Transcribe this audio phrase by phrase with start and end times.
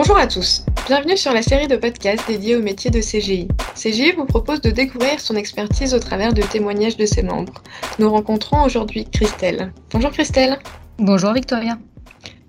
[0.00, 3.48] Bonjour à tous, bienvenue sur la série de podcasts dédiée au métier de CGI.
[3.74, 7.64] CGI vous propose de découvrir son expertise au travers de témoignages de ses membres.
[7.98, 9.72] Nous rencontrons aujourd'hui Christelle.
[9.90, 10.60] Bonjour Christelle.
[10.98, 11.78] Bonjour Victoria.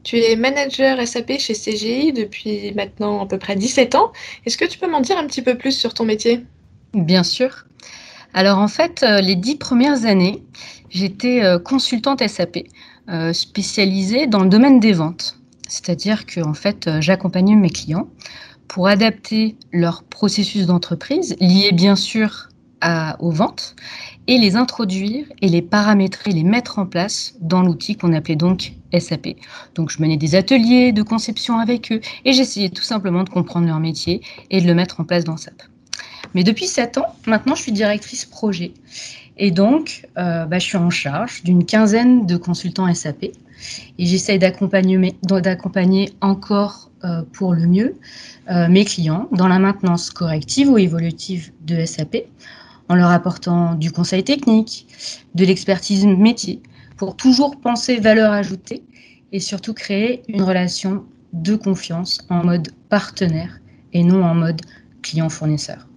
[0.04, 4.12] Tu es manager SAP chez CGI depuis maintenant à peu près 17 ans.
[4.46, 6.46] Est-ce que tu peux m'en dire un petit peu plus sur ton métier?
[6.94, 7.66] Bien sûr.
[8.36, 10.44] Alors en fait, euh, les dix premières années,
[10.92, 12.60] j'étais euh, consultante SAP,
[13.10, 15.39] euh, spécialisée dans le domaine des ventes.
[15.70, 18.10] C'est-à-dire que en fait, j'accompagnais mes clients
[18.68, 22.50] pour adapter leur processus d'entreprise, lié bien sûr
[23.20, 23.76] aux ventes,
[24.28, 28.74] et les introduire et les paramétrer, les mettre en place dans l'outil qu'on appelait donc
[28.98, 29.30] SAP.
[29.76, 33.68] Donc je menais des ateliers de conception avec eux et j'essayais tout simplement de comprendre
[33.68, 35.64] leur métier et de le mettre en place dans SAP.
[36.36, 38.72] Mais depuis 7 ans, maintenant, je suis directrice projet.
[39.42, 43.24] Et donc, euh, bah, je suis en charge d'une quinzaine de consultants SAP.
[43.24, 47.96] Et j'essaye d'accompagner encore euh, pour le mieux
[48.52, 52.18] euh, mes clients dans la maintenance corrective ou évolutive de SAP,
[52.90, 54.88] en leur apportant du conseil technique,
[55.36, 56.62] de l'expertise métier,
[56.98, 58.84] pour toujours penser valeur ajoutée
[59.32, 63.60] et surtout créer une relation de confiance en mode partenaire
[63.94, 64.62] et non en mode
[65.02, 65.89] client-fournisseur.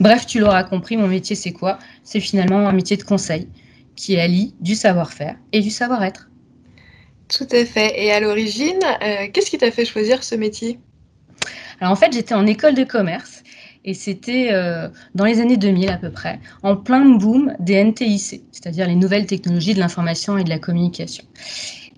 [0.00, 1.78] Bref, tu l'auras compris, mon métier, c'est quoi?
[2.02, 3.48] C'est finalement un métier de conseil
[3.94, 6.28] qui allie du savoir-faire et du savoir-être.
[7.28, 7.92] Tout à fait.
[7.96, 10.78] Et à l'origine, euh, qu'est-ce qui t'a fait choisir ce métier?
[11.80, 13.42] Alors en fait, j'étais en école de commerce
[13.84, 18.42] et c'était euh, dans les années 2000 à peu près, en plein boom des NTIC,
[18.52, 21.24] c'est-à-dire les nouvelles technologies de l'information et de la communication.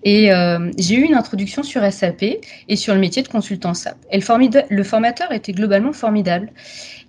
[0.03, 2.23] Et euh, j'ai eu une introduction sur SAP
[2.67, 3.97] et sur le métier de consultant SAP.
[4.11, 6.51] Et le, le formateur était globalement formidable.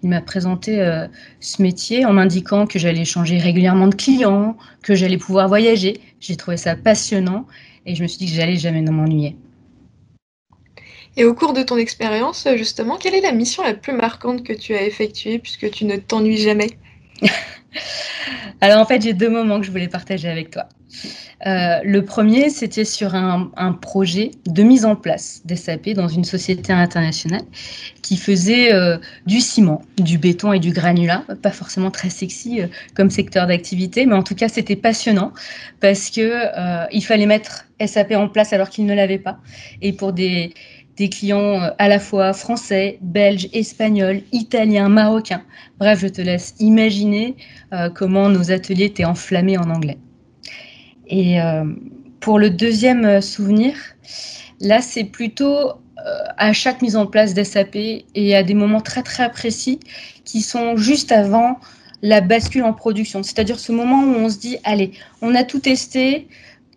[0.03, 1.07] Il m'a présenté euh,
[1.41, 6.01] ce métier en m'indiquant que j'allais changer régulièrement de clients, que j'allais pouvoir voyager.
[6.21, 7.47] J'ai trouvé ça passionnant
[7.87, 9.37] et je me suis dit que j'allais jamais m'ennuyer.
[11.17, 14.53] Et au cours de ton expérience, justement, quelle est la mission la plus marquante que
[14.53, 16.71] tu as effectuée puisque tu ne t'ennuies jamais?
[18.61, 20.69] Alors en fait, j'ai deux moments que je voulais partager avec toi.
[21.47, 26.73] Euh, le premier, c'était sur un, projet de mise en place d'SAP dans une société
[26.73, 27.43] internationale
[28.03, 31.25] qui faisait euh, du ciment, du béton et du granulat.
[31.43, 35.33] Pas forcément très sexy euh, comme secteur d'activité, mais en tout cas, c'était passionnant
[35.81, 36.31] parce que
[36.93, 39.39] il fallait mettre SAP en place alors qu'il ne l'avait pas.
[39.81, 40.53] Et pour des,
[41.01, 45.43] des clients à la fois français, belges, espagnols, italiens, marocains.
[45.79, 47.37] Bref, je te laisse imaginer
[47.95, 49.99] comment nos ateliers étaient enflammés en anglais.
[51.11, 51.65] Et euh,
[52.21, 53.75] pour le deuxième euh, souvenir,
[54.61, 55.73] là, c'est plutôt euh,
[56.39, 57.77] à chaque mise en place d'SAP
[58.15, 59.81] et à des moments très très précis
[60.25, 61.59] qui sont juste avant
[62.01, 63.23] la bascule en production.
[63.23, 66.29] C'est-à-dire ce moment où on se dit, allez, on a tout testé,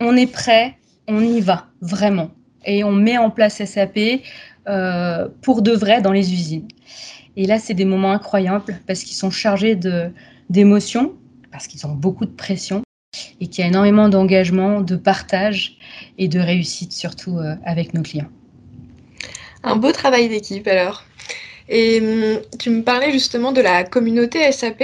[0.01, 0.75] on est prêt,
[1.07, 2.31] on y va, vraiment.
[2.65, 3.99] Et on met en place SAP
[5.41, 6.67] pour de vrai dans les usines.
[7.35, 9.77] Et là, c'est des moments incroyables parce qu'ils sont chargés
[10.49, 11.13] d'émotions,
[11.51, 12.83] parce qu'ils ont beaucoup de pression
[13.39, 15.77] et qu'il y a énormément d'engagement, de partage
[16.17, 18.29] et de réussite surtout euh, avec nos clients.
[19.63, 21.03] Un beau travail d'équipe alors.
[21.69, 24.83] Et hum, tu me parlais justement de la communauté SAP.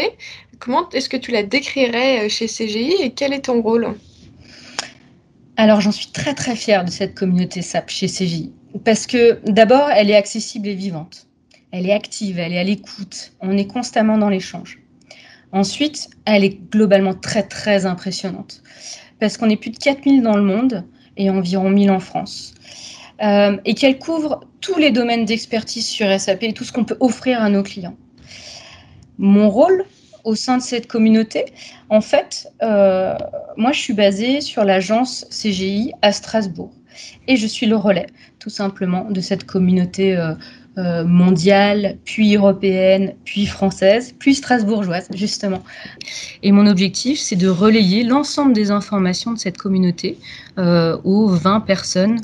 [0.60, 3.96] Comment est-ce que tu la décrirais euh, chez CGI et quel est ton rôle?
[5.62, 8.54] Alors j'en suis très très fière de cette communauté SAP chez CGI
[8.86, 11.28] parce que d'abord elle est accessible et vivante.
[11.74, 13.34] Elle est active, elle est à l'écoute.
[13.42, 14.80] On est constamment dans l'échange.
[15.52, 18.64] Ensuite, elle est globalement très très impressionnante
[19.20, 20.86] parce qu'on est plus de 4000 dans le monde
[21.18, 22.54] et environ 1000 en France.
[23.22, 26.96] Euh, et qu'elle couvre tous les domaines d'expertise sur SAP et tout ce qu'on peut
[27.02, 27.98] offrir à nos clients.
[29.18, 29.84] Mon rôle
[30.24, 31.46] au sein de cette communauté,
[31.90, 33.16] en fait, euh,
[33.58, 36.72] moi je suis basée sur l'agence CGI à Strasbourg
[37.28, 38.08] et je suis le relais
[38.40, 40.34] tout simplement de cette communauté euh,
[40.78, 45.62] euh, mondiale, puis européenne, puis française, puis strasbourgeoise, justement.
[46.42, 50.18] Et mon objectif, c'est de relayer l'ensemble des informations de cette communauté
[50.58, 52.22] aux 20 personnes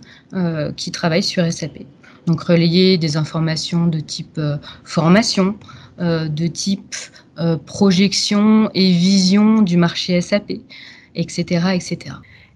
[0.77, 1.79] qui travaillent sur SAP.
[2.27, 4.39] Donc relayer des informations de type
[4.85, 5.57] formation,
[5.99, 6.95] de type
[7.65, 10.51] projection et vision du marché SAP,
[11.15, 12.15] etc., etc.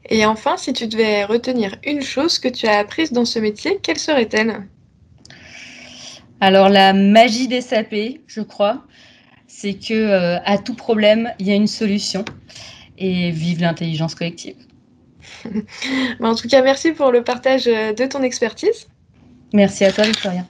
[0.10, 3.80] Et enfin, si tu devais retenir une chose que tu as apprise dans ce métier,
[3.82, 4.68] quelle serait-elle?
[6.42, 7.96] Alors la magie des SAP,
[8.28, 8.84] je crois,
[9.48, 12.24] c'est que euh, à tout problème, il y a une solution.
[12.98, 14.56] Et vive l'intelligence collective.
[16.22, 18.88] en tout cas, merci pour le partage euh, de ton expertise.
[19.54, 20.46] Merci à toi, Victoria.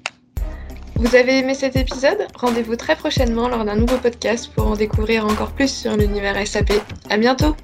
[0.99, 2.27] Vous avez aimé cet épisode?
[2.35, 6.73] Rendez-vous très prochainement lors d'un nouveau podcast pour en découvrir encore plus sur l'univers SAP.
[7.09, 7.55] À bientôt